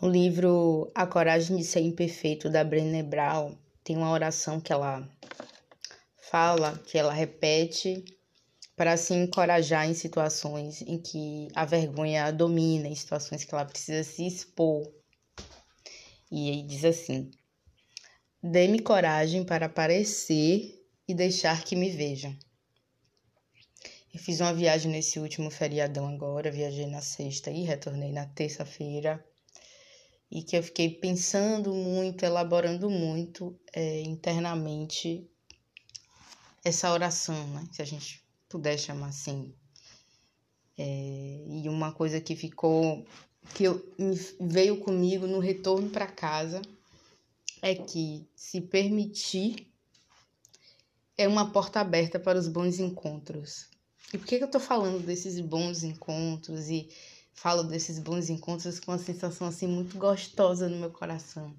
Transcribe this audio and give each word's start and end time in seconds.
No 0.00 0.08
livro 0.08 0.90
A 0.94 1.06
Coragem 1.06 1.56
de 1.56 1.64
Ser 1.64 1.80
Imperfeito, 1.80 2.50
da 2.50 2.62
Brené 2.62 3.02
Brown, 3.02 3.56
tem 3.82 3.96
uma 3.96 4.10
oração 4.10 4.60
que 4.60 4.72
ela 4.72 5.08
fala, 6.30 6.78
que 6.86 6.98
ela 6.98 7.12
repete 7.12 8.04
para 8.76 8.96
se 8.96 9.14
encorajar 9.14 9.88
em 9.88 9.94
situações 9.94 10.82
em 10.82 10.98
que 10.98 11.48
a 11.54 11.64
vergonha 11.64 12.30
domina, 12.30 12.88
em 12.88 12.94
situações 12.94 13.44
que 13.44 13.54
ela 13.54 13.64
precisa 13.64 14.04
se 14.04 14.26
expor. 14.26 14.86
E 16.30 16.50
aí 16.50 16.62
diz 16.62 16.84
assim: 16.84 17.30
Dê-me 18.42 18.80
coragem 18.80 19.44
para 19.44 19.66
aparecer 19.66 20.80
e 21.08 21.14
deixar 21.14 21.64
que 21.64 21.74
me 21.74 21.90
vejam. 21.90 22.36
Eu 24.18 24.24
fiz 24.24 24.40
uma 24.40 24.52
viagem 24.52 24.90
nesse 24.90 25.20
último 25.20 25.48
feriadão 25.48 26.08
agora, 26.08 26.50
viajei 26.50 26.86
na 26.88 27.00
sexta 27.00 27.52
e 27.52 27.62
retornei 27.62 28.10
na 28.10 28.26
terça-feira. 28.26 29.24
E 30.28 30.42
que 30.42 30.56
eu 30.56 30.62
fiquei 30.64 30.90
pensando 30.90 31.72
muito, 31.72 32.24
elaborando 32.24 32.90
muito 32.90 33.56
é, 33.72 34.00
internamente 34.00 35.24
essa 36.64 36.92
oração, 36.92 37.46
né? 37.50 37.64
Se 37.70 37.80
a 37.80 37.84
gente 37.84 38.20
puder 38.48 38.76
chamar 38.76 39.10
assim. 39.10 39.54
É, 40.76 41.44
e 41.46 41.68
uma 41.68 41.92
coisa 41.92 42.20
que 42.20 42.34
ficou, 42.34 43.06
que 43.54 43.62
eu, 43.62 43.80
veio 44.40 44.80
comigo 44.80 45.28
no 45.28 45.38
retorno 45.38 45.90
para 45.90 46.08
casa, 46.08 46.60
é 47.62 47.72
que 47.72 48.28
se 48.34 48.60
permitir 48.60 49.72
é 51.16 51.28
uma 51.28 51.52
porta 51.52 51.78
aberta 51.78 52.18
para 52.18 52.36
os 52.36 52.48
bons 52.48 52.80
encontros. 52.80 53.77
E 54.12 54.18
por 54.18 54.26
que, 54.26 54.36
eu 54.36 54.50
tô 54.50 54.58
falando 54.58 55.04
desses 55.04 55.38
bons 55.40 55.82
encontros 55.82 56.68
e 56.68 56.88
falo 57.34 57.62
desses 57.62 57.98
bons 57.98 58.30
encontros 58.30 58.80
com 58.80 58.92
uma 58.92 58.98
sensação 58.98 59.46
assim 59.46 59.66
muito 59.66 59.98
gostosa 59.98 60.68
no 60.68 60.76
meu 60.76 60.90
coração? 60.90 61.54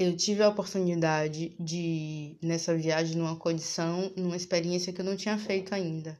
eu 0.00 0.16
tive 0.16 0.42
a 0.42 0.48
oportunidade 0.48 1.54
de, 1.60 2.38
nessa 2.42 2.74
viagem, 2.74 3.18
numa 3.18 3.36
condição, 3.36 4.10
numa 4.16 4.34
experiência 4.34 4.94
que 4.94 5.02
eu 5.02 5.04
não 5.04 5.14
tinha 5.14 5.36
feito 5.36 5.74
ainda. 5.74 6.18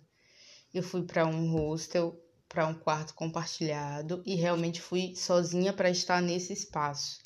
Eu 0.75 0.83
fui 0.83 1.03
para 1.03 1.27
um 1.27 1.51
hostel, 1.51 2.15
para 2.47 2.67
um 2.67 2.75
quarto 2.75 3.15
compartilhado 3.15 4.23
e 4.27 4.35
realmente 4.35 4.83
fui 4.83 5.17
sozinha 5.17 5.73
para 5.73 5.89
estar 5.89 6.21
nesse 6.21 6.53
espaço. 6.53 7.21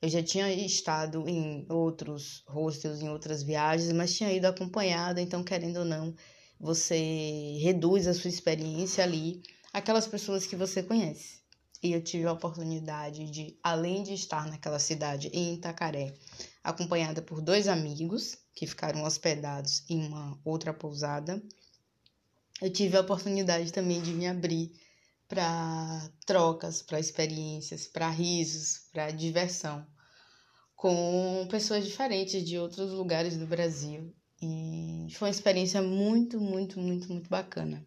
Eu 0.00 0.08
já 0.08 0.22
tinha 0.22 0.52
estado 0.52 1.28
em 1.28 1.66
outros 1.68 2.44
hostels, 2.46 3.00
em 3.00 3.08
outras 3.08 3.42
viagens, 3.42 3.92
mas 3.92 4.14
tinha 4.14 4.32
ido 4.32 4.46
acompanhada, 4.46 5.20
então, 5.20 5.42
querendo 5.42 5.78
ou 5.78 5.84
não, 5.84 6.14
você 6.60 7.58
reduz 7.60 8.06
a 8.06 8.14
sua 8.14 8.28
experiência 8.28 9.02
ali 9.02 9.42
aquelas 9.72 10.06
pessoas 10.06 10.46
que 10.46 10.56
você 10.56 10.82
conhece. 10.82 11.40
E 11.82 11.92
eu 11.92 12.02
tive 12.02 12.26
a 12.26 12.32
oportunidade 12.32 13.30
de, 13.30 13.58
além 13.62 14.02
de 14.02 14.14
estar 14.14 14.46
naquela 14.46 14.78
cidade, 14.78 15.28
em 15.32 15.54
Itacaré, 15.54 16.14
acompanhada 16.64 17.20
por 17.20 17.40
dois 17.40 17.68
amigos 17.68 18.38
que 18.54 18.66
ficaram 18.66 19.02
hospedados 19.04 19.84
em 19.88 20.06
uma 20.06 20.38
outra 20.44 20.72
pousada, 20.72 21.42
eu 22.60 22.70
tive 22.70 22.96
a 22.96 23.02
oportunidade 23.02 23.70
também 23.70 24.00
de 24.00 24.12
me 24.12 24.26
abrir 24.26 24.72
para 25.28 26.10
trocas, 26.24 26.82
para 26.82 27.00
experiências, 27.00 27.86
para 27.86 28.08
risos, 28.10 28.88
para 28.92 29.10
diversão 29.10 29.86
com 30.76 31.48
pessoas 31.50 31.86
diferentes 31.86 32.44
de 32.44 32.58
outros 32.58 32.92
lugares 32.92 33.36
do 33.36 33.46
Brasil. 33.46 34.14
E 34.40 35.08
foi 35.12 35.28
uma 35.28 35.34
experiência 35.34 35.82
muito, 35.82 36.38
muito, 36.38 36.78
muito, 36.78 37.10
muito 37.10 37.30
bacana. 37.30 37.84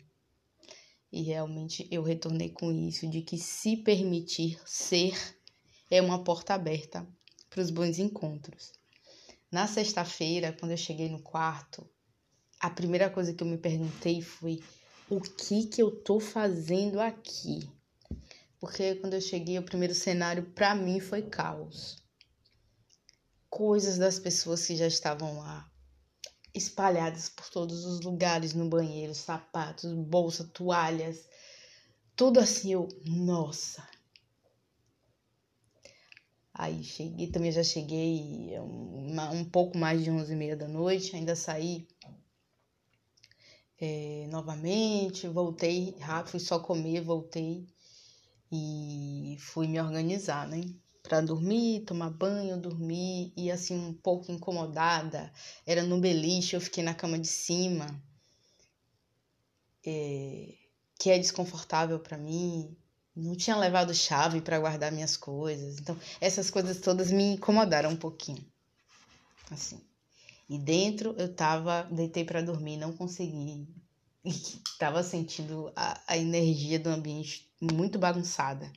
E 1.11 1.21
realmente 1.21 1.87
eu 1.91 2.01
retornei 2.01 2.49
com 2.49 2.71
isso 2.71 3.07
de 3.07 3.21
que 3.21 3.37
se 3.37 3.77
permitir 3.77 4.59
ser 4.65 5.15
é 5.89 6.01
uma 6.01 6.23
porta 6.23 6.55
aberta 6.55 7.07
para 7.49 7.61
os 7.61 7.69
bons 7.69 7.99
encontros. 7.99 8.73
Na 9.51 9.67
sexta-feira, 9.67 10.53
quando 10.59 10.71
eu 10.71 10.77
cheguei 10.77 11.09
no 11.09 11.21
quarto, 11.21 11.87
a 12.59 12.69
primeira 12.69 13.09
coisa 13.09 13.33
que 13.33 13.43
eu 13.43 13.47
me 13.47 13.57
perguntei 13.57 14.21
foi: 14.21 14.61
o 15.09 15.19
que 15.19 15.65
que 15.65 15.81
eu 15.81 15.91
tô 15.91 16.19
fazendo 16.19 16.99
aqui? 16.99 17.67
Porque 18.59 18.95
quando 18.95 19.15
eu 19.15 19.21
cheguei, 19.21 19.57
o 19.57 19.63
primeiro 19.63 19.95
cenário 19.95 20.51
para 20.51 20.75
mim 20.75 20.99
foi 20.99 21.23
caos. 21.23 21.97
Coisas 23.49 23.97
das 23.97 24.19
pessoas 24.19 24.65
que 24.65 24.75
já 24.75 24.85
estavam 24.85 25.39
lá, 25.39 25.69
espalhadas 26.53 27.29
por 27.29 27.49
todos 27.49 27.85
os 27.85 28.01
lugares 28.01 28.53
no 28.53 28.69
banheiro, 28.69 29.15
sapatos, 29.15 29.91
bolsa, 29.93 30.43
toalhas, 30.43 31.27
tudo 32.15 32.39
assim, 32.39 32.73
eu, 32.73 32.87
nossa. 33.05 33.87
Aí 36.53 36.83
cheguei, 36.83 37.31
também 37.31 37.51
já 37.51 37.63
cheguei 37.63 38.59
uma, 38.59 39.31
um 39.31 39.45
pouco 39.45 39.77
mais 39.77 40.03
de 40.03 40.11
onze 40.11 40.33
e 40.33 40.35
meia 40.35 40.55
da 40.55 40.67
noite, 40.67 41.15
ainda 41.15 41.35
saí 41.35 41.87
é, 43.79 44.27
novamente, 44.29 45.27
voltei 45.27 45.95
rápido, 45.99 46.31
fui 46.31 46.39
só 46.39 46.59
comer, 46.59 47.01
voltei 47.01 47.65
e 48.51 49.37
fui 49.39 49.67
me 49.67 49.79
organizar, 49.79 50.47
né? 50.47 50.61
para 51.09 51.21
dormir, 51.21 51.85
tomar 51.85 52.11
banho, 52.11 52.55
dormir 52.55 53.33
e 53.35 53.49
assim 53.49 53.75
um 53.75 53.93
pouco 53.93 54.31
incomodada. 54.31 55.33
Era 55.65 55.81
no 55.81 55.99
beliche, 55.99 56.55
eu 56.55 56.61
fiquei 56.61 56.83
na 56.83 56.93
cama 56.93 57.17
de 57.17 57.27
cima, 57.27 57.87
é, 59.83 60.53
que 60.99 61.09
é 61.09 61.17
desconfortável 61.17 61.99
para 61.99 62.17
mim. 62.17 62.77
Não 63.15 63.35
tinha 63.35 63.57
levado 63.57 63.93
chave 63.93 64.39
para 64.39 64.59
guardar 64.59 64.91
minhas 64.91 65.17
coisas. 65.17 65.79
Então, 65.79 65.97
essas 66.21 66.51
coisas 66.51 66.79
todas 66.79 67.11
me 67.11 67.33
incomodaram 67.33 67.89
um 67.89 67.97
pouquinho. 67.97 68.45
Assim. 69.49 69.81
E 70.49 70.57
dentro 70.57 71.13
eu 71.17 71.31
tava, 71.31 71.83
deitei 71.91 72.25
para 72.25 72.41
dormir, 72.41 72.77
não 72.77 72.91
consegui. 72.91 73.67
Tava 74.79 75.03
sentindo 75.03 75.71
a, 75.75 76.01
a 76.07 76.17
energia 76.17 76.79
do 76.79 76.89
ambiente 76.89 77.47
muito 77.61 77.99
bagunçada. 77.99 78.71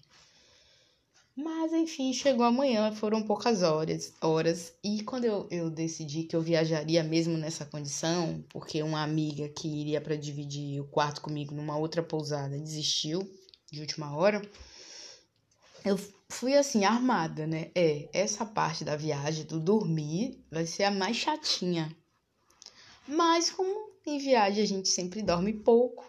Mas 1.34 1.72
enfim, 1.72 2.12
chegou 2.12 2.44
amanhã, 2.44 2.92
foram 2.92 3.22
poucas 3.22 3.62
horas, 3.62 4.12
horas. 4.20 4.74
E 4.84 5.02
quando 5.02 5.24
eu, 5.24 5.48
eu 5.50 5.70
decidi 5.70 6.24
que 6.24 6.36
eu 6.36 6.42
viajaria 6.42 7.02
mesmo 7.02 7.38
nessa 7.38 7.64
condição, 7.64 8.44
porque 8.50 8.82
uma 8.82 9.02
amiga 9.02 9.48
que 9.48 9.66
iria 9.66 10.00
para 10.00 10.14
dividir 10.14 10.80
o 10.80 10.88
quarto 10.88 11.22
comigo 11.22 11.54
numa 11.54 11.78
outra 11.78 12.02
pousada 12.02 12.58
desistiu 12.58 13.26
de 13.70 13.80
última 13.80 14.14
hora, 14.14 14.42
eu 15.84 15.98
fui 16.28 16.56
assim, 16.56 16.84
armada, 16.84 17.46
né? 17.46 17.70
É, 17.74 18.08
essa 18.12 18.46
parte 18.46 18.84
da 18.84 18.96
viagem 18.96 19.44
do 19.44 19.60
dormir 19.60 20.42
vai 20.50 20.66
ser 20.66 20.84
a 20.84 20.90
mais 20.90 21.16
chatinha. 21.16 21.94
Mas 23.06 23.50
como 23.50 23.90
em 24.06 24.18
viagem 24.18 24.62
a 24.62 24.66
gente 24.66 24.88
sempre 24.88 25.22
dorme 25.22 25.52
pouco, 25.52 26.08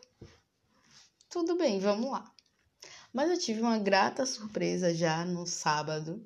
tudo 1.29 1.55
bem, 1.55 1.79
vamos 1.79 2.11
lá. 2.11 2.31
Mas 3.11 3.29
eu 3.29 3.37
tive 3.37 3.61
uma 3.61 3.77
grata 3.77 4.25
surpresa 4.25 4.93
já 4.93 5.25
no 5.25 5.45
sábado 5.45 6.25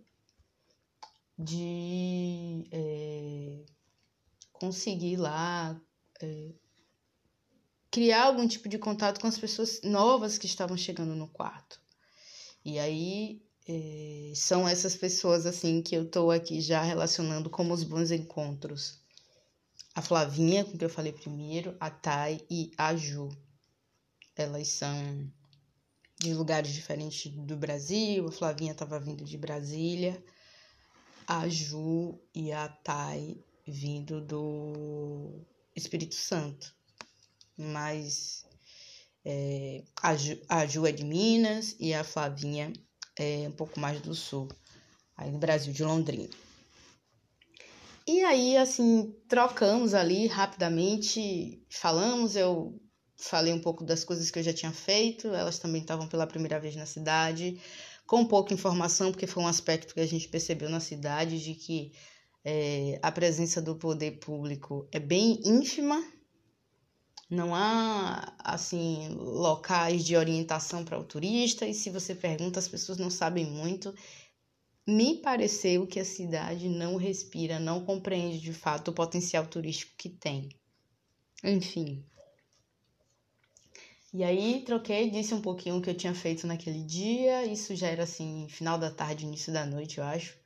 de 1.37 2.67
é, 2.71 3.65
conseguir 4.53 5.17
lá 5.17 5.79
é, 6.21 6.51
criar 7.91 8.25
algum 8.25 8.47
tipo 8.47 8.67
de 8.67 8.77
contato 8.77 9.19
com 9.19 9.27
as 9.27 9.37
pessoas 9.37 9.81
novas 9.83 10.37
que 10.37 10.45
estavam 10.45 10.77
chegando 10.77 11.15
no 11.15 11.27
quarto. 11.27 11.79
E 12.67 12.77
aí 12.79 13.41
é, 13.65 14.33
são 14.35 14.67
essas 14.67 14.93
pessoas 14.93 15.45
assim 15.45 15.81
que 15.81 15.95
eu 15.95 16.03
estou 16.03 16.31
aqui 16.31 16.59
já 16.59 16.81
relacionando 16.83 17.49
como 17.49 17.73
os 17.73 17.81
bons 17.81 18.11
encontros. 18.11 18.99
A 19.95 20.01
Flavinha, 20.01 20.65
com 20.65 20.77
que 20.77 20.83
eu 20.83 20.89
falei 20.89 21.13
primeiro, 21.13 21.77
a 21.79 21.89
Thay 21.89 22.45
e 22.51 22.73
a 22.77 22.93
Ju. 22.93 23.29
Elas 24.35 24.67
são 24.67 25.31
de 26.19 26.33
lugares 26.33 26.73
diferentes 26.73 27.31
do 27.31 27.55
Brasil. 27.55 28.27
A 28.27 28.31
Flavinha 28.33 28.73
estava 28.73 28.99
vindo 28.99 29.23
de 29.23 29.37
Brasília, 29.37 30.21
a 31.25 31.47
Ju 31.47 32.19
e 32.35 32.51
a 32.51 32.67
Thay 32.67 33.41
vindo 33.65 34.19
do 34.19 35.39
Espírito 35.73 36.15
Santo. 36.15 36.75
Mas 37.57 38.45
é, 39.29 39.83
a, 40.01 40.15
Ju, 40.15 40.39
a 40.47 40.65
Ju 40.65 40.87
é 40.87 40.91
de 40.93 41.03
Minas 41.03 41.75
e 41.81 41.93
a 41.93 42.01
Flavinha 42.01 42.71
é 43.19 43.45
um 43.49 43.51
pouco 43.51 43.77
mais 43.77 43.99
do 43.99 44.15
sul, 44.15 44.47
aí 45.17 45.29
do 45.29 45.37
Brasil, 45.37 45.73
de 45.73 45.83
Londrina. 45.83 46.29
E 48.07 48.23
aí, 48.23 48.55
assim, 48.55 49.13
trocamos 49.27 49.93
ali 49.93 50.27
rapidamente, 50.27 51.61
falamos, 51.69 52.37
eu 52.37 52.79
falei 53.17 53.51
um 53.51 53.59
pouco 53.59 53.83
das 53.83 54.05
coisas 54.05 54.31
que 54.31 54.39
eu 54.39 54.43
já 54.43 54.53
tinha 54.53 54.71
feito, 54.71 55.27
elas 55.33 55.59
também 55.59 55.81
estavam 55.81 56.07
pela 56.07 56.25
primeira 56.25 56.57
vez 56.57 56.77
na 56.77 56.85
cidade, 56.85 57.59
com 58.05 58.23
pouca 58.23 58.53
informação, 58.53 59.11
porque 59.11 59.27
foi 59.27 59.43
um 59.43 59.47
aspecto 59.47 59.93
que 59.93 59.99
a 59.99 60.07
gente 60.07 60.29
percebeu 60.29 60.69
na 60.69 60.79
cidade 60.79 61.43
de 61.43 61.53
que 61.53 61.91
é, 62.45 62.97
a 63.03 63.11
presença 63.11 63.61
do 63.61 63.75
poder 63.75 64.19
público 64.19 64.87
é 64.89 64.99
bem 64.99 65.41
ínfima 65.43 66.01
Não 67.29 67.53
há, 67.53 68.33
assim, 68.39 69.09
locais 69.15 70.05
de 70.05 70.15
orientação 70.15 70.85
para 70.85 70.97
o 70.97 71.03
turista, 71.03 71.67
e 71.67 71.73
se 71.73 71.89
você 71.89 72.15
pergunta, 72.15 72.59
as 72.59 72.67
pessoas 72.67 72.97
não 72.97 73.09
sabem 73.09 73.45
muito. 73.45 73.93
Me 74.87 75.15
pareceu 75.21 75.85
que 75.85 75.99
a 75.99 76.05
cidade 76.05 76.69
não 76.69 76.95
respira, 76.95 77.59
não 77.59 77.83
compreende 77.83 78.39
de 78.39 78.53
fato 78.53 78.91
o 78.91 78.93
potencial 78.93 79.45
turístico 79.45 79.91
que 79.97 80.09
tem. 80.09 80.49
Enfim. 81.43 82.05
E 84.13 84.23
aí 84.23 84.63
troquei, 84.65 85.09
disse 85.09 85.33
um 85.33 85.41
pouquinho 85.41 85.77
o 85.77 85.81
que 85.81 85.89
eu 85.89 85.97
tinha 85.97 86.15
feito 86.15 86.47
naquele 86.47 86.83
dia. 86.83 87.45
Isso 87.45 87.75
já 87.75 87.87
era 87.87 88.03
assim, 88.03 88.47
final 88.49 88.79
da 88.79 88.89
tarde, 88.89 89.25
início 89.25 89.51
da 89.51 89.65
noite, 89.65 89.97
eu 89.97 90.03
acho. 90.05 90.37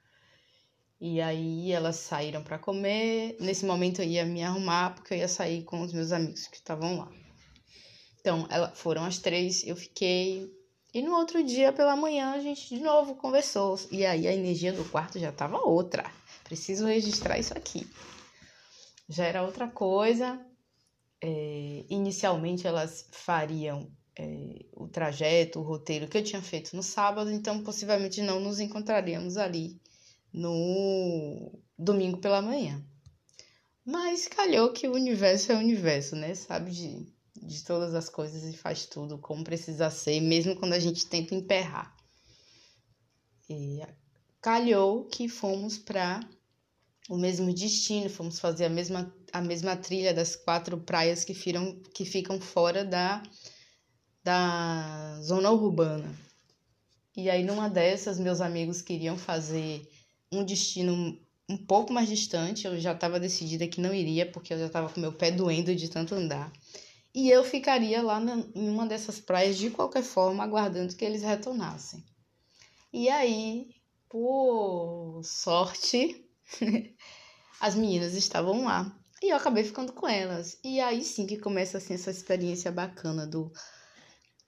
E 1.01 1.19
aí 1.19 1.71
elas 1.71 1.95
saíram 1.95 2.44
para 2.44 2.59
comer. 2.59 3.36
Nesse 3.39 3.65
momento 3.65 4.03
eu 4.03 4.06
ia 4.07 4.24
me 4.24 4.44
arrumar 4.44 4.94
porque 4.94 5.15
eu 5.15 5.18
ia 5.18 5.27
sair 5.27 5.63
com 5.63 5.81
os 5.81 5.92
meus 5.92 6.12
amigos 6.12 6.45
que 6.45 6.57
estavam 6.57 6.95
lá. 7.00 7.12
Então, 8.19 8.45
ela, 8.51 8.69
foram 8.69 9.03
as 9.03 9.18
três, 9.18 9.65
eu 9.65 9.75
fiquei. 9.75 10.48
E 10.94 11.01
no 11.01 11.15
outro 11.15 11.44
dia, 11.44 11.74
pela 11.74 11.95
manhã, 11.95 12.33
a 12.33 12.39
gente 12.39 12.69
de 12.69 12.80
novo 12.80 13.15
conversou. 13.15 13.80
E 13.89 14.06
aí 14.06 14.27
a 14.27 14.33
energia 14.33 14.71
do 14.71 14.86
quarto 14.92 15.18
já 15.18 15.31
tava 15.31 15.57
outra. 15.57 16.06
Preciso 16.44 16.86
registrar 16.86 17.39
isso 17.39 17.57
aqui. 17.57 17.89
Já 19.09 19.25
era 19.25 19.42
outra 19.42 19.68
coisa. 19.68 20.39
É, 21.19 21.83
inicialmente 21.89 22.68
elas 22.68 23.07
fariam 23.12 23.92
é, 24.19 24.65
o 24.74 24.88
trajeto, 24.88 25.59
o 25.59 25.63
roteiro 25.63 26.07
que 26.07 26.18
eu 26.19 26.24
tinha 26.24 26.44
feito 26.44 26.75
no 26.75 26.83
sábado, 26.83 27.31
então 27.31 27.63
possivelmente 27.63 28.21
não 28.21 28.39
nos 28.39 28.59
encontraríamos 28.59 29.38
ali 29.38 29.80
no 30.33 31.59
domingo 31.77 32.19
pela 32.19 32.41
manhã. 32.41 32.83
Mas 33.85 34.27
calhou 34.27 34.71
que 34.71 34.87
o 34.87 34.93
universo 34.93 35.51
é 35.51 35.55
o 35.55 35.59
universo, 35.59 36.15
né? 36.15 36.35
Sabe 36.35 36.71
de, 36.71 37.07
de 37.35 37.63
todas 37.63 37.95
as 37.95 38.07
coisas 38.09 38.43
e 38.43 38.55
faz 38.55 38.85
tudo 38.85 39.17
como 39.17 39.43
precisa 39.43 39.89
ser, 39.89 40.21
mesmo 40.21 40.55
quando 40.55 40.73
a 40.73 40.79
gente 40.79 41.07
tenta 41.07 41.33
emperrar. 41.33 41.95
E 43.49 43.81
calhou 44.39 45.05
que 45.05 45.27
fomos 45.27 45.77
para 45.77 46.21
o 47.09 47.17
mesmo 47.17 47.53
destino, 47.53 48.09
fomos 48.09 48.39
fazer 48.39 48.65
a 48.65 48.69
mesma, 48.69 49.13
a 49.33 49.41
mesma 49.41 49.75
trilha 49.75 50.13
das 50.13 50.35
quatro 50.35 50.77
praias 50.79 51.23
que, 51.23 51.33
firam, 51.33 51.81
que 51.93 52.05
ficam 52.05 52.39
fora 52.39 52.85
da, 52.85 53.21
da 54.23 55.19
zona 55.21 55.51
urbana. 55.51 56.15
E 57.17 57.29
aí, 57.29 57.43
numa 57.43 57.69
dessas, 57.69 58.19
meus 58.19 58.39
amigos 58.39 58.81
queriam 58.81 59.17
fazer 59.17 59.85
um 60.31 60.43
destino 60.43 61.19
um 61.49 61.57
pouco 61.57 61.91
mais 61.91 62.07
distante. 62.07 62.65
Eu 62.65 62.79
já 62.79 62.93
estava 62.93 63.19
decidida 63.19 63.67
que 63.67 63.81
não 63.81 63.93
iria, 63.93 64.25
porque 64.25 64.53
eu 64.53 64.59
já 64.59 64.67
estava 64.67 64.89
com 64.89 64.99
meu 64.99 65.11
pé 65.11 65.31
doendo 65.31 65.75
de 65.75 65.89
tanto 65.89 66.15
andar. 66.15 66.51
E 67.13 67.29
eu 67.29 67.43
ficaria 67.43 68.01
lá 68.01 68.19
na, 68.19 68.37
em 68.55 68.69
uma 68.69 68.87
dessas 68.87 69.19
praias 69.19 69.57
de 69.57 69.69
qualquer 69.69 70.03
forma, 70.03 70.43
aguardando 70.43 70.95
que 70.95 71.03
eles 71.03 71.23
retornassem. 71.23 72.03
E 72.93 73.09
aí, 73.09 73.69
por 74.07 75.21
sorte, 75.23 76.25
as 77.59 77.75
meninas 77.75 78.15
estavam 78.15 78.63
lá. 78.63 78.97
E 79.21 79.29
eu 79.29 79.37
acabei 79.37 79.63
ficando 79.63 79.93
com 79.93 80.07
elas. 80.07 80.57
E 80.63 80.79
aí 80.79 81.03
sim 81.03 81.27
que 81.27 81.37
começa 81.37 81.77
assim, 81.77 81.93
essa 81.93 82.09
experiência 82.09 82.71
bacana 82.71 83.27
do 83.27 83.51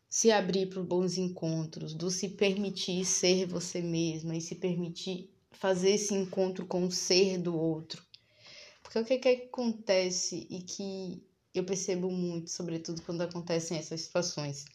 se 0.09 0.31
abrir 0.31 0.67
para 0.69 0.81
bons 0.81 1.17
encontros, 1.17 1.93
do 1.93 2.09
se 2.09 2.29
permitir 2.29 3.03
ser 3.03 3.45
você 3.45 3.81
mesma 3.81 4.35
e 4.35 4.41
se 4.41 4.55
permitir 4.55 5.32
fazer 5.53 5.91
esse 5.91 6.13
encontro 6.13 6.65
com 6.65 6.85
o 6.85 6.91
ser 6.91 7.37
do 7.37 7.57
outro. 7.57 8.03
Porque 8.81 8.99
o 8.99 9.05
que, 9.05 9.17
que 9.17 9.29
acontece 9.29 10.45
e 10.49 10.61
que 10.61 11.23
eu 11.53 11.63
percebo 11.63 12.09
muito, 12.09 12.51
sobretudo 12.51 13.01
quando 13.03 13.21
acontecem 13.21 13.77
essas 13.77 14.01
situações. 14.01 14.65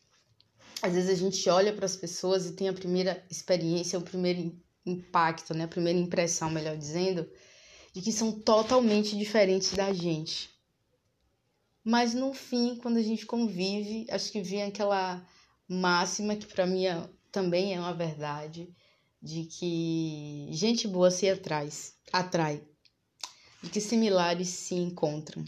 Às 0.80 0.94
vezes 0.94 1.10
a 1.10 1.14
gente 1.14 1.48
olha 1.50 1.72
para 1.72 1.86
as 1.86 1.96
pessoas 1.96 2.46
e 2.46 2.52
tem 2.52 2.68
a 2.68 2.72
primeira 2.72 3.24
experiência, 3.28 3.98
o 3.98 4.02
primeiro 4.02 4.56
impacto, 4.86 5.52
né, 5.52 5.64
a 5.64 5.68
primeira 5.68 5.98
impressão, 5.98 6.50
melhor 6.50 6.76
dizendo, 6.76 7.28
de 7.92 8.00
que 8.00 8.12
são 8.12 8.32
totalmente 8.40 9.16
diferentes 9.16 9.72
da 9.72 9.92
gente. 9.92 10.50
Mas 11.82 12.14
no 12.14 12.32
fim, 12.32 12.76
quando 12.76 12.98
a 12.98 13.02
gente 13.02 13.26
convive, 13.26 14.06
acho 14.10 14.30
que 14.30 14.40
vem 14.40 14.62
aquela 14.62 15.26
máxima 15.66 16.36
que 16.36 16.46
para 16.46 16.66
mim 16.66 16.86
é, 16.86 17.08
também 17.32 17.74
é 17.74 17.80
uma 17.80 17.94
verdade, 17.94 18.72
de 19.20 19.44
que 19.44 20.48
gente 20.50 20.86
boa 20.86 21.10
se 21.10 21.28
atrai, 21.28 21.68
atrai, 22.12 22.62
de 23.62 23.70
que 23.70 23.80
similares 23.80 24.48
se 24.48 24.74
encontram. 24.74 25.44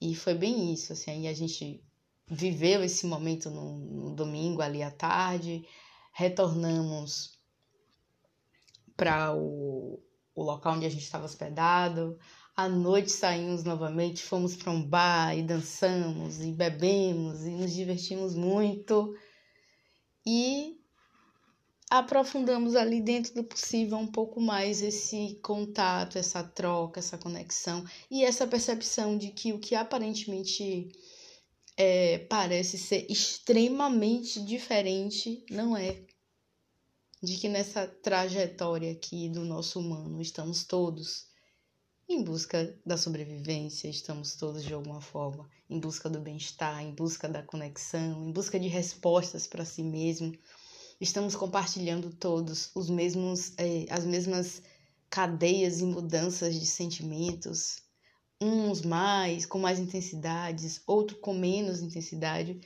E 0.00 0.14
foi 0.14 0.34
bem 0.34 0.72
isso, 0.72 0.92
assim, 0.92 1.28
a 1.28 1.34
gente 1.34 1.82
viveu 2.28 2.82
esse 2.82 3.06
momento 3.06 3.50
no, 3.50 3.78
no 3.78 4.14
domingo 4.14 4.62
ali 4.62 4.82
à 4.82 4.90
tarde, 4.90 5.66
retornamos 6.12 7.38
para 8.96 9.34
o, 9.34 10.02
o 10.34 10.42
local 10.42 10.74
onde 10.74 10.86
a 10.86 10.90
gente 10.90 11.02
estava 11.02 11.24
hospedado. 11.24 12.18
À 12.54 12.68
noite 12.68 13.10
saímos 13.10 13.64
novamente, 13.64 14.22
fomos 14.22 14.54
para 14.54 14.70
um 14.70 14.82
bar 14.82 15.36
e 15.36 15.42
dançamos 15.42 16.40
e 16.40 16.52
bebemos 16.52 17.44
e 17.44 17.50
nos 17.50 17.72
divertimos 17.72 18.34
muito. 18.34 19.16
E 20.26 20.81
aprofundamos 21.98 22.74
ali 22.74 23.02
dentro 23.02 23.34
do 23.34 23.44
possível 23.44 23.98
um 23.98 24.06
pouco 24.06 24.40
mais 24.40 24.80
esse 24.80 25.38
contato, 25.42 26.16
essa 26.16 26.42
troca, 26.42 27.00
essa 27.00 27.18
conexão 27.18 27.84
e 28.10 28.24
essa 28.24 28.46
percepção 28.46 29.18
de 29.18 29.28
que 29.28 29.52
o 29.52 29.58
que 29.58 29.74
aparentemente 29.74 30.90
é, 31.76 32.16
parece 32.30 32.78
ser 32.78 33.06
extremamente 33.10 34.42
diferente 34.42 35.44
não 35.50 35.76
é. 35.76 36.02
De 37.22 37.36
que 37.36 37.46
nessa 37.46 37.86
trajetória 37.86 38.90
aqui 38.90 39.28
do 39.28 39.44
nosso 39.44 39.78
humano 39.78 40.18
estamos 40.22 40.64
todos 40.64 41.26
em 42.08 42.24
busca 42.24 42.74
da 42.86 42.96
sobrevivência, 42.96 43.86
estamos 43.86 44.34
todos 44.34 44.64
de 44.64 44.72
alguma 44.72 45.02
forma 45.02 45.46
em 45.68 45.78
busca 45.78 46.08
do 46.08 46.20
bem-estar, 46.20 46.82
em 46.82 46.94
busca 46.94 47.28
da 47.28 47.42
conexão, 47.42 48.26
em 48.26 48.32
busca 48.32 48.58
de 48.58 48.68
respostas 48.68 49.46
para 49.46 49.66
si 49.66 49.82
mesmo 49.82 50.32
estamos 51.02 51.34
compartilhando 51.34 52.10
todos 52.10 52.70
os 52.76 52.88
mesmos, 52.88 53.52
é, 53.58 53.86
as 53.90 54.04
mesmas 54.04 54.62
cadeias 55.10 55.80
e 55.80 55.84
mudanças 55.84 56.54
de 56.54 56.64
sentimentos, 56.64 57.82
uns 58.40 58.82
mais, 58.82 59.44
com 59.44 59.58
mais 59.58 59.80
intensidades, 59.80 60.80
outro 60.86 61.16
com 61.18 61.34
menos 61.34 61.82
intensidade, 61.82 62.60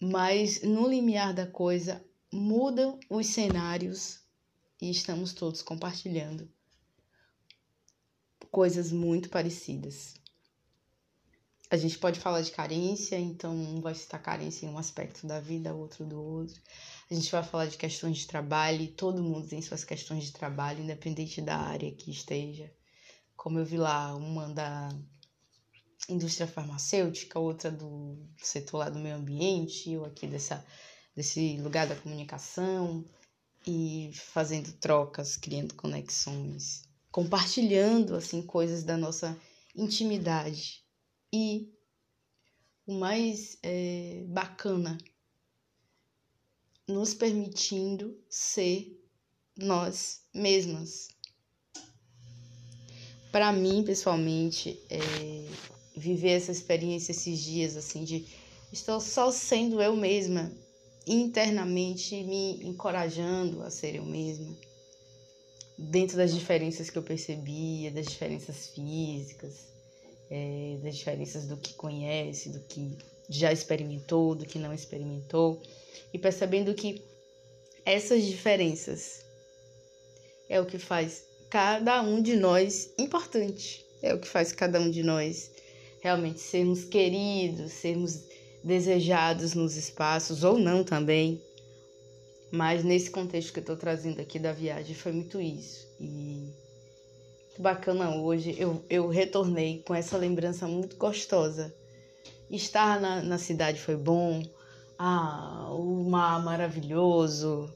mas 0.00 0.62
no 0.62 0.88
limiar 0.88 1.34
da 1.34 1.46
coisa 1.46 2.02
mudam 2.32 2.98
os 3.10 3.26
cenários 3.26 4.20
e 4.80 4.90
estamos 4.90 5.34
todos 5.34 5.62
compartilhando 5.62 6.50
coisas 8.50 8.90
muito 8.90 9.28
parecidas. 9.28 10.14
A 11.70 11.76
gente 11.76 11.98
pode 11.98 12.20
falar 12.20 12.40
de 12.40 12.52
carência, 12.52 13.18
então 13.18 13.54
um 13.54 13.80
vai 13.80 13.94
citar 13.94 14.22
carência 14.22 14.66
em 14.66 14.68
um 14.68 14.78
aspecto 14.78 15.26
da 15.26 15.40
vida, 15.40 15.74
outro 15.74 16.04
do 16.04 16.22
outro. 16.22 16.60
A 17.10 17.14
gente 17.14 17.30
vai 17.30 17.42
falar 17.42 17.66
de 17.66 17.76
questões 17.76 18.18
de 18.18 18.26
trabalho 18.26 18.88
todo 18.92 19.22
mundo 19.22 19.46
tem 19.46 19.60
suas 19.60 19.84
questões 19.84 20.24
de 20.24 20.32
trabalho, 20.32 20.82
independente 20.82 21.40
da 21.42 21.56
área 21.56 21.92
que 21.92 22.10
esteja. 22.10 22.72
Como 23.36 23.58
eu 23.58 23.64
vi 23.64 23.76
lá, 23.76 24.14
uma 24.14 24.48
da 24.48 24.88
indústria 26.08 26.46
farmacêutica, 26.46 27.38
outra 27.38 27.70
do 27.70 28.18
setor 28.38 28.78
lá 28.78 28.90
do 28.90 28.98
meio 28.98 29.16
ambiente, 29.16 29.90
eu 29.90 30.04
aqui 30.04 30.26
dessa, 30.26 30.64
desse 31.14 31.58
lugar 31.58 31.86
da 31.86 31.96
comunicação 31.96 33.04
e 33.66 34.10
fazendo 34.14 34.72
trocas, 34.72 35.36
criando 35.36 35.74
conexões, 35.74 36.84
compartilhando 37.10 38.14
assim 38.14 38.42
coisas 38.42 38.82
da 38.82 38.96
nossa 38.96 39.36
intimidade. 39.76 40.82
E 41.32 41.70
o 42.86 42.94
mais 42.94 43.58
é, 43.62 44.24
bacana 44.28 44.96
nos 46.86 47.14
permitindo 47.14 48.16
ser 48.28 49.00
nós 49.56 50.20
mesmas. 50.34 51.08
Para 53.32 53.52
mim, 53.52 53.82
pessoalmente, 53.82 54.78
é, 54.90 54.98
viver 55.96 56.30
essa 56.30 56.52
experiência 56.52 57.12
esses 57.12 57.38
dias, 57.40 57.76
assim, 57.76 58.04
de 58.04 58.26
estou 58.72 59.00
só 59.00 59.30
sendo 59.30 59.80
eu 59.80 59.96
mesma, 59.96 60.52
internamente 61.06 62.22
me 62.22 62.64
encorajando 62.64 63.62
a 63.62 63.70
ser 63.70 63.96
eu 63.96 64.04
mesma, 64.04 64.56
dentro 65.78 66.16
das 66.16 66.34
diferenças 66.34 66.90
que 66.90 66.98
eu 66.98 67.02
percebia, 67.02 67.90
das 67.90 68.06
diferenças 68.06 68.68
físicas, 68.68 69.66
é, 70.30 70.78
das 70.82 70.96
diferenças 70.96 71.46
do 71.46 71.56
que 71.56 71.74
conhece, 71.74 72.50
do 72.50 72.60
que 72.60 72.96
já 73.28 73.52
experimentou, 73.52 74.34
do 74.34 74.46
que 74.46 74.58
não 74.58 74.72
experimentou 74.72 75.60
e 76.12 76.18
percebendo 76.18 76.74
que 76.74 77.02
essas 77.84 78.24
diferenças 78.24 79.24
é 80.48 80.60
o 80.60 80.66
que 80.66 80.78
faz 80.78 81.24
cada 81.50 82.02
um 82.02 82.22
de 82.22 82.36
nós 82.36 82.92
importante, 82.98 83.84
é 84.02 84.14
o 84.14 84.18
que 84.18 84.28
faz 84.28 84.52
cada 84.52 84.80
um 84.80 84.90
de 84.90 85.02
nós 85.02 85.50
realmente 86.04 86.38
sermos 86.38 86.84
queridos, 86.84 87.72
sermos 87.72 88.24
desejados 88.62 89.54
nos 89.54 89.74
espaços, 89.74 90.44
ou 90.44 90.58
não 90.58 90.84
também. 90.84 91.40
Mas 92.50 92.84
nesse 92.84 93.10
contexto 93.10 93.52
que 93.52 93.58
eu 93.58 93.62
estou 93.62 93.76
trazendo 93.76 94.20
aqui 94.20 94.38
da 94.38 94.52
viagem, 94.52 94.94
foi 94.94 95.12
muito 95.12 95.40
isso. 95.40 95.88
E 95.98 96.46
bacana 97.58 98.16
hoje, 98.16 98.54
eu, 98.58 98.84
eu 98.90 99.08
retornei 99.08 99.82
com 99.86 99.94
essa 99.94 100.18
lembrança 100.18 100.68
muito 100.68 100.96
gostosa. 100.96 101.74
Estar 102.50 103.00
na, 103.00 103.22
na 103.22 103.38
cidade 103.38 103.80
foi 103.80 103.96
bom, 103.96 104.42
ah, 104.98 105.68
o 105.70 106.04
mar 106.04 106.42
maravilhoso, 106.42 107.72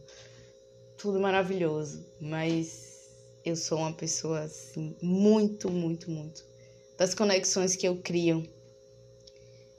tudo 0.96 1.20
maravilhoso, 1.20 2.04
mas 2.20 3.10
eu 3.44 3.56
sou 3.56 3.78
uma 3.78 3.92
pessoa 3.92 4.40
assim, 4.40 4.96
muito, 5.02 5.70
muito, 5.70 6.10
muito 6.10 6.44
das 6.98 7.14
conexões 7.14 7.76
que 7.76 7.86
eu 7.86 7.96
crio. 7.96 8.44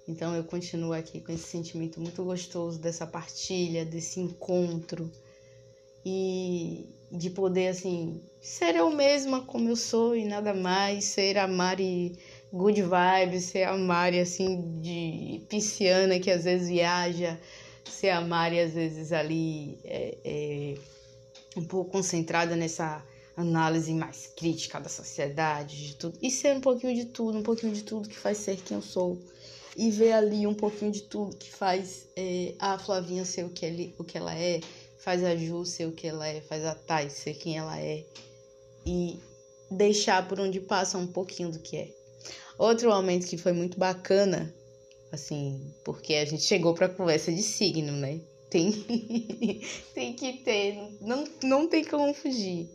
Então 0.07 0.33
eu 0.35 0.43
continuo 0.43 0.93
aqui 0.93 1.21
com 1.21 1.31
esse 1.31 1.43
sentimento 1.43 1.99
muito 1.99 2.23
gostoso 2.23 2.79
dessa 2.79 3.05
partilha, 3.05 3.85
desse 3.85 4.19
encontro 4.19 5.11
e 6.03 6.87
de 7.11 7.29
poder 7.29 7.67
assim 7.67 8.21
ser 8.41 8.75
eu 8.75 8.89
mesma 8.89 9.41
como 9.41 9.69
eu 9.69 9.75
sou 9.75 10.15
e 10.15 10.23
nada 10.25 10.53
mais, 10.53 11.05
ser 11.05 11.37
a 11.37 11.47
Mari 11.47 12.17
good 12.51 12.81
vibes, 12.81 13.45
ser 13.45 13.63
a 13.63 13.77
Mari 13.77 14.19
assim 14.19 14.79
de 14.81 15.43
pisciana 15.49 16.19
que 16.19 16.31
às 16.31 16.43
vezes 16.43 16.69
viaja, 16.69 17.39
ser 17.85 18.09
a 18.09 18.21
Mari 18.21 18.59
às 18.59 18.73
vezes 18.73 19.11
ali 19.11 19.79
é, 19.83 20.17
é, 20.23 20.75
um 21.55 21.63
pouco 21.63 21.91
concentrada 21.91 22.55
nessa 22.55 23.03
análise 23.35 23.93
mais 23.93 24.27
crítica 24.27 24.79
da 24.79 24.89
sociedade, 24.89 25.87
de 25.87 25.95
tudo. 25.95 26.17
E 26.21 26.29
ser 26.29 26.55
um 26.55 26.61
pouquinho 26.61 26.93
de 26.93 27.05
tudo, 27.05 27.37
um 27.37 27.43
pouquinho 27.43 27.73
de 27.73 27.83
tudo 27.83 28.09
que 28.09 28.17
faz 28.17 28.37
ser 28.37 28.57
quem 28.57 28.75
eu 28.75 28.83
sou. 28.83 29.17
E 29.77 29.89
ver 29.91 30.11
ali 30.11 30.45
um 30.45 30.53
pouquinho 30.53 30.91
de 30.91 31.03
tudo 31.03 31.37
que 31.37 31.49
faz 31.49 32.07
é, 32.15 32.53
a 32.59 32.77
Flavinha 32.77 33.23
ser 33.23 33.45
o 33.45 33.49
que, 33.49 33.65
ele, 33.65 33.95
o 33.97 34.03
que 34.03 34.17
ela 34.17 34.35
é, 34.35 34.59
faz 34.97 35.23
a 35.23 35.35
Ju 35.35 35.63
ser 35.65 35.85
o 35.85 35.93
que 35.93 36.07
ela 36.07 36.27
é, 36.27 36.41
faz 36.41 36.65
a 36.65 36.75
Thay 36.75 37.09
ser 37.09 37.35
quem 37.35 37.57
ela 37.57 37.79
é. 37.79 38.03
E 38.85 39.17
deixar 39.71 40.27
por 40.27 40.39
onde 40.39 40.59
passa 40.59 40.97
um 40.97 41.07
pouquinho 41.07 41.51
do 41.51 41.59
que 41.59 41.77
é. 41.77 41.98
Outro 42.59 42.89
momento 42.89 43.25
que 43.25 43.37
foi 43.37 43.53
muito 43.53 43.79
bacana, 43.79 44.53
assim, 45.13 45.73
porque 45.85 46.15
a 46.15 46.25
gente 46.25 46.43
chegou 46.43 46.73
para 46.73 46.89
conversa 46.89 47.31
de 47.31 47.41
signo, 47.41 47.93
né? 47.93 48.19
Tem, 48.49 48.73
tem 49.95 50.13
que 50.13 50.33
ter, 50.43 50.77
não, 50.99 51.23
não 51.41 51.69
tem 51.69 51.85
como 51.85 52.13
fugir. 52.13 52.69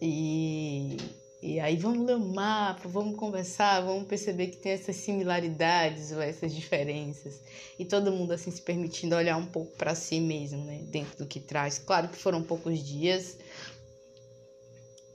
E, 0.00 0.96
e 1.42 1.58
aí 1.58 1.76
vamos 1.76 2.06
ler 2.06 2.14
o 2.14 2.20
mapa, 2.20 2.88
vamos 2.88 3.18
conversar, 3.18 3.80
vamos 3.80 4.06
perceber 4.06 4.46
que 4.46 4.58
tem 4.58 4.70
essas 4.70 4.94
similaridades 4.94 6.12
ou 6.12 6.22
essas 6.22 6.54
diferenças. 6.54 7.40
E 7.76 7.84
todo 7.84 8.12
mundo 8.12 8.30
assim 8.30 8.52
se 8.52 8.62
permitindo 8.62 9.16
olhar 9.16 9.36
um 9.36 9.46
pouco 9.46 9.76
para 9.76 9.96
si 9.96 10.20
mesmo, 10.20 10.64
né, 10.64 10.78
dentro 10.84 11.18
do 11.18 11.26
que 11.26 11.40
traz. 11.40 11.80
Claro 11.80 12.08
que 12.08 12.16
foram 12.16 12.40
poucos 12.40 12.78
dias, 12.78 13.36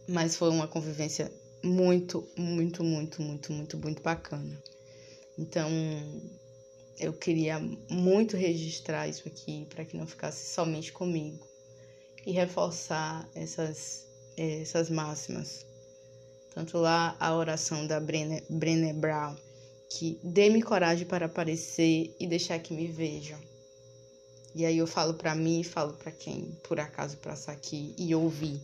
mas 0.10 0.36
foi 0.36 0.50
uma 0.50 0.68
convivência 0.68 1.32
muito, 1.66 2.28
muito, 2.38 2.84
muito, 2.84 3.22
muito, 3.22 3.52
muito, 3.52 3.78
muito 3.78 4.02
bacana. 4.02 4.62
Então, 5.38 5.70
eu 7.00 7.12
queria 7.14 7.60
muito 7.90 8.38
registrar 8.38 9.08
isso 9.08 9.28
aqui 9.28 9.66
para 9.70 9.84
que 9.84 9.98
não 9.98 10.08
ficasse 10.08 10.54
somente 10.54 10.94
comigo 10.94 11.46
e 12.26 12.32
reforçar 12.32 13.30
essas 13.36 14.06
essas 14.38 14.90
máximas. 14.90 15.66
Tanto 16.54 16.78
lá 16.78 17.16
a 17.20 17.36
oração 17.36 17.88
da 17.88 18.00
Brené, 18.00 18.44
Brené 18.50 18.94
Brown, 18.94 19.36
que 19.90 20.20
dê-me 20.24 20.62
coragem 20.62 21.06
para 21.06 21.26
aparecer 21.26 22.14
e 22.20 22.28
deixar 22.28 22.60
que 22.60 22.74
me 22.74 22.88
vejam. 22.88 23.40
E 24.54 24.66
aí 24.66 24.78
eu 24.78 24.88
falo 24.88 25.14
para 25.14 25.36
mim 25.36 25.62
e 25.62 25.64
falo 25.64 25.94
para 25.94 26.12
quem 26.12 26.58
por 26.64 26.80
acaso 26.80 27.18
passar 27.18 27.52
aqui 27.54 27.94
e 27.98 28.16
ouvir. 28.16 28.62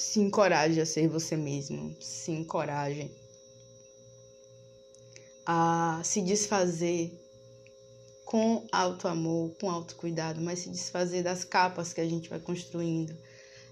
Se 0.00 0.18
encoraje 0.18 0.80
a 0.80 0.86
ser 0.86 1.08
você 1.08 1.36
mesmo, 1.36 1.94
se 2.00 2.30
encoraje 2.30 3.10
a 5.44 6.00
se 6.02 6.22
desfazer 6.22 7.12
com 8.24 8.66
alto 8.72 9.06
amor, 9.06 9.54
com 9.60 9.70
alto 9.70 9.96
cuidado, 9.96 10.40
mas 10.40 10.60
se 10.60 10.70
desfazer 10.70 11.22
das 11.22 11.44
capas 11.44 11.92
que 11.92 12.00
a 12.00 12.08
gente 12.08 12.30
vai 12.30 12.40
construindo 12.40 13.14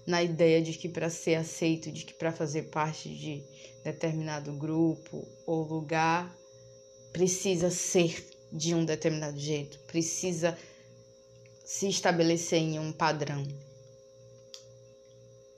na 0.05 0.21
ideia 0.21 0.61
de 0.61 0.73
que 0.73 0.87
para 0.87 1.09
ser 1.09 1.33
aceito, 1.33 1.91
de 1.91 2.05
que 2.05 2.13
para 2.13 2.31
fazer 2.31 2.69
parte 2.69 3.09
de 3.09 3.43
determinado 3.83 4.53
grupo 4.53 5.27
ou 5.47 5.63
lugar, 5.63 6.31
precisa 7.11 7.71
ser 7.71 8.23
de 8.51 8.75
um 8.75 8.85
determinado 8.85 9.39
jeito, 9.39 9.79
precisa 9.87 10.55
se 11.65 11.89
estabelecer 11.89 12.59
em 12.59 12.77
um 12.77 12.91
padrão. 12.91 13.43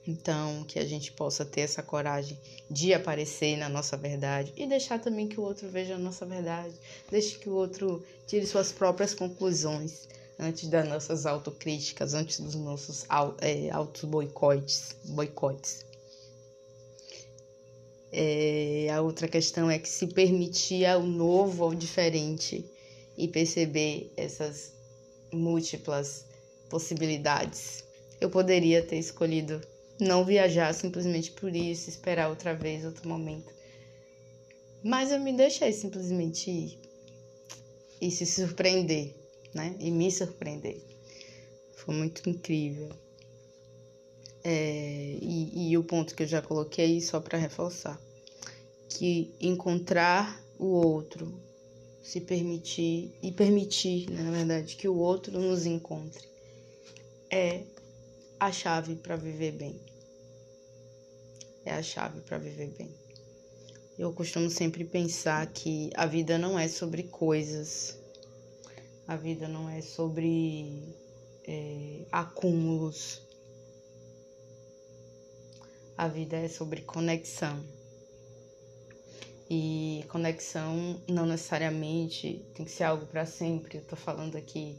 Então, 0.06 0.64
que 0.64 0.78
a 0.78 0.84
gente 0.84 1.12
possa 1.12 1.44
ter 1.44 1.60
essa 1.60 1.82
coragem 1.82 2.36
de 2.68 2.92
aparecer 2.92 3.56
na 3.56 3.68
nossa 3.68 3.96
verdade 3.96 4.52
e 4.56 4.66
deixar 4.66 4.98
também 4.98 5.28
que 5.28 5.38
o 5.38 5.44
outro 5.44 5.68
veja 5.68 5.94
a 5.94 5.98
nossa 5.98 6.26
verdade, 6.26 6.74
deixe 7.08 7.38
que 7.38 7.48
o 7.48 7.54
outro 7.54 8.04
tire 8.26 8.44
suas 8.44 8.72
próprias 8.72 9.14
conclusões 9.14 10.08
antes 10.38 10.68
das 10.68 10.88
nossas 10.88 11.24
autocríticas, 11.24 12.14
antes 12.14 12.40
dos 12.40 12.56
nossos 12.56 13.06
é, 13.40 13.70
boicotes. 14.06 14.96
boicotes. 15.04 15.86
É, 18.10 18.88
a 18.92 19.00
outra 19.00 19.28
questão 19.28 19.70
é 19.70 19.78
que 19.78 19.88
se 19.88 20.08
permitir 20.08 20.84
o 20.96 21.02
novo 21.04 21.64
ou 21.64 21.74
diferente 21.74 22.68
e 23.16 23.28
perceber 23.28 24.12
essas 24.16 24.72
múltiplas 25.32 26.26
possibilidades. 26.68 27.84
Eu 28.20 28.28
poderia 28.28 28.82
ter 28.82 28.98
escolhido 28.98 29.60
não 30.02 30.24
viajar 30.24 30.72
simplesmente 30.74 31.30
por 31.32 31.54
isso, 31.54 31.88
esperar 31.88 32.28
outra 32.28 32.54
vez, 32.54 32.84
outro 32.84 33.08
momento. 33.08 33.52
Mas 34.82 35.12
eu 35.12 35.20
me 35.20 35.32
deixei 35.32 35.72
simplesmente 35.72 36.50
ir 36.50 36.78
e 38.00 38.10
se 38.10 38.26
surpreender 38.26 39.14
né? 39.54 39.76
E 39.78 39.90
me 39.90 40.10
surpreender. 40.10 40.80
Foi 41.74 41.94
muito 41.94 42.28
incrível. 42.28 42.90
É, 44.44 45.18
e, 45.20 45.70
e 45.70 45.78
o 45.78 45.84
ponto 45.84 46.14
que 46.14 46.22
eu 46.24 46.26
já 46.26 46.42
coloquei 46.42 47.00
só 47.00 47.20
para 47.20 47.38
reforçar, 47.38 48.00
que 48.88 49.32
encontrar 49.40 50.42
o 50.58 50.66
outro, 50.66 51.32
se 52.02 52.20
permitir 52.20 53.12
e 53.22 53.30
permitir, 53.30 54.10
né, 54.10 54.22
na 54.22 54.32
verdade, 54.32 54.74
que 54.74 54.88
o 54.88 54.96
outro 54.96 55.38
nos 55.38 55.64
encontre, 55.64 56.28
é 57.30 57.62
a 58.40 58.50
chave 58.50 58.96
para 58.96 59.14
viver 59.14 59.52
bem. 59.52 59.91
É 61.64 61.72
a 61.72 61.82
chave 61.82 62.20
para 62.20 62.38
viver 62.38 62.70
bem. 62.76 62.90
Eu 63.98 64.12
costumo 64.12 64.50
sempre 64.50 64.84
pensar 64.84 65.46
que 65.46 65.90
a 65.94 66.06
vida 66.06 66.38
não 66.38 66.58
é 66.58 66.66
sobre 66.66 67.04
coisas, 67.04 67.98
a 69.06 69.16
vida 69.16 69.46
não 69.46 69.68
é 69.68 69.80
sobre 69.80 70.82
é, 71.46 72.04
acúmulos. 72.10 73.20
A 75.96 76.08
vida 76.08 76.36
é 76.36 76.48
sobre 76.48 76.80
conexão. 76.82 77.62
E 79.50 80.04
conexão 80.08 81.00
não 81.06 81.26
necessariamente 81.26 82.42
tem 82.54 82.64
que 82.64 82.72
ser 82.72 82.84
algo 82.84 83.06
para 83.06 83.26
sempre. 83.26 83.78
Eu 83.78 83.84
tô 83.84 83.96
falando 83.96 84.36
aqui 84.36 84.76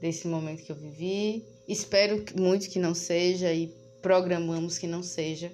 desse 0.00 0.28
momento 0.28 0.62
que 0.62 0.70
eu 0.70 0.76
vivi. 0.76 1.46
Espero 1.66 2.22
muito 2.36 2.68
que 2.68 2.78
não 2.78 2.94
seja 2.94 3.52
e 3.52 3.68
programamos 4.02 4.76
que 4.76 4.86
não 4.86 5.02
seja, 5.02 5.50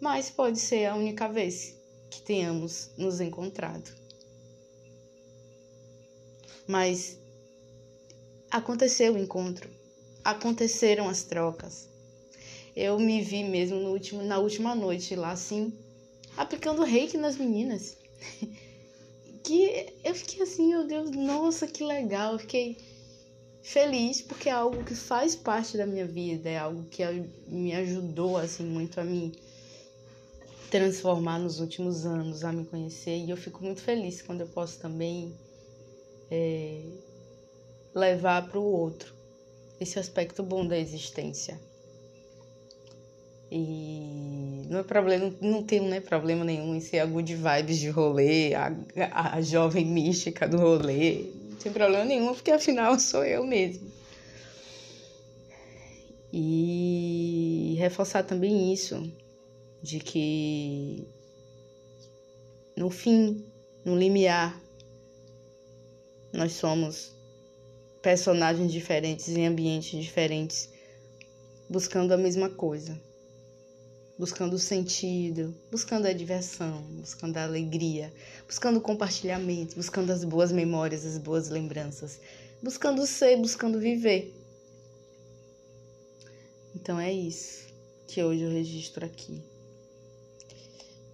mas 0.00 0.30
pode 0.30 0.58
ser 0.58 0.86
a 0.86 0.94
única 0.94 1.28
vez 1.28 1.76
que 2.10 2.22
tenhamos 2.22 2.90
nos 2.96 3.20
encontrado. 3.20 3.90
Mas 6.66 7.18
aconteceu 8.50 9.14
o 9.14 9.18
encontro, 9.18 9.70
aconteceram 10.24 11.08
as 11.08 11.22
trocas. 11.22 11.88
Eu 12.76 12.98
me 12.98 13.20
vi 13.20 13.42
mesmo 13.42 13.78
no 13.80 13.90
último, 13.90 14.22
na 14.22 14.38
última 14.38 14.74
noite 14.74 15.16
lá, 15.16 15.32
assim, 15.32 15.72
aplicando 16.36 16.82
reiki 16.84 17.16
nas 17.16 17.36
meninas. 17.36 17.96
que 19.42 19.86
eu 20.04 20.14
fiquei 20.14 20.42
assim, 20.42 20.68
meu 20.68 20.86
Deus, 20.86 21.10
nossa, 21.10 21.66
que 21.66 21.82
legal. 21.82 22.34
Eu 22.34 22.38
fiquei 22.38 22.76
feliz 23.62 24.20
porque 24.22 24.48
é 24.48 24.52
algo 24.52 24.84
que 24.84 24.94
faz 24.94 25.34
parte 25.34 25.76
da 25.76 25.86
minha 25.86 26.06
vida, 26.06 26.48
é 26.48 26.58
algo 26.58 26.84
que 26.84 27.02
me 27.46 27.74
ajudou 27.74 28.36
assim 28.36 28.64
muito 28.64 29.00
a 29.00 29.04
me 29.04 29.32
transformar 30.70 31.38
nos 31.38 31.60
últimos 31.60 32.04
anos, 32.04 32.44
a 32.44 32.52
me 32.52 32.64
conhecer 32.64 33.16
e 33.16 33.30
eu 33.30 33.36
fico 33.36 33.62
muito 33.64 33.80
feliz 33.80 34.22
quando 34.22 34.42
eu 34.42 34.46
posso 34.48 34.78
também 34.78 35.34
é, 36.30 36.82
levar 37.94 38.48
para 38.48 38.58
o 38.58 38.64
outro 38.64 39.14
esse 39.80 39.98
aspecto 39.98 40.42
bom 40.42 40.66
da 40.66 40.78
existência. 40.78 41.58
E 43.50 44.66
Não 44.68 44.80
é 44.80 44.82
problema, 44.82 45.34
não 45.40 45.62
tenho 45.62 45.84
né, 45.84 46.00
problema 46.00 46.44
nenhum 46.44 46.74
em 46.74 46.80
ser 46.80 46.98
a 46.98 47.06
good 47.06 47.34
vibes 47.34 47.78
de 47.78 47.88
rolê, 47.88 48.52
a, 48.54 48.74
a 49.36 49.40
jovem 49.40 49.86
mística 49.86 50.46
do 50.46 50.58
rolê. 50.58 51.24
Não 51.48 51.56
tem 51.56 51.72
problema 51.72 52.04
nenhum, 52.04 52.34
porque 52.34 52.50
afinal 52.50 52.98
sou 53.00 53.24
eu 53.24 53.46
mesmo. 53.46 53.90
E 56.30 57.76
reforçar 57.78 58.22
também 58.22 58.70
isso, 58.70 59.10
de 59.82 60.00
que 60.00 61.06
no 62.76 62.90
fim, 62.90 63.44
no 63.84 63.96
limiar, 63.96 64.60
nós 66.32 66.52
somos 66.52 67.12
personagens 68.00 68.70
diferentes 68.70 69.28
em 69.28 69.46
ambientes 69.46 70.00
diferentes, 70.00 70.68
buscando 71.68 72.12
a 72.12 72.16
mesma 72.16 72.48
coisa, 72.48 73.00
buscando 74.18 74.54
o 74.54 74.58
sentido, 74.58 75.54
buscando 75.70 76.06
a 76.06 76.12
diversão, 76.12 76.82
buscando 77.00 77.36
a 77.36 77.44
alegria, 77.44 78.12
buscando 78.46 78.78
o 78.78 78.80
compartilhamento, 78.80 79.74
buscando 79.74 80.10
as 80.10 80.24
boas 80.24 80.52
memórias, 80.52 81.04
as 81.04 81.18
boas 81.18 81.48
lembranças, 81.48 82.20
buscando 82.62 83.06
ser, 83.06 83.36
buscando 83.36 83.80
viver. 83.80 84.32
Então 86.74 86.98
é 86.98 87.12
isso 87.12 87.66
que 88.06 88.22
hoje 88.22 88.42
eu 88.42 88.50
registro 88.50 89.04
aqui. 89.04 89.42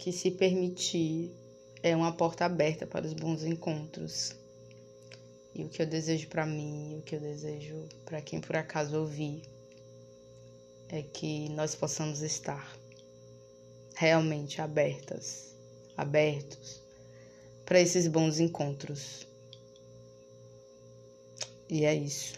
Que 0.04 0.12
se 0.12 0.30
permitir 0.30 1.32
é 1.82 1.96
uma 1.96 2.12
porta 2.12 2.44
aberta 2.44 2.86
para 2.86 3.06
os 3.06 3.14
bons 3.14 3.42
encontros. 3.42 4.34
E 5.54 5.64
o 5.64 5.68
que 5.70 5.80
eu 5.80 5.86
desejo 5.86 6.28
para 6.28 6.44
mim, 6.44 6.98
o 6.98 7.00
que 7.00 7.14
eu 7.14 7.20
desejo 7.20 7.88
para 8.04 8.20
quem 8.20 8.38
por 8.38 8.54
acaso 8.54 8.98
ouvir, 8.98 9.40
é 10.90 11.00
que 11.00 11.48
nós 11.48 11.74
possamos 11.74 12.20
estar 12.20 12.76
realmente 13.94 14.60
abertas, 14.60 15.54
abertos 15.96 16.82
para 17.64 17.80
esses 17.80 18.06
bons 18.06 18.38
encontros. 18.40 19.26
E 21.66 21.86
é 21.86 21.94
isso. 21.94 22.34